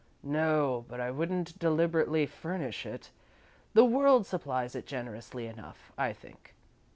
[0.23, 3.11] "No, but I wouldn't deliberately furnish it.
[3.75, 6.55] The world supplies it generously enough, I think.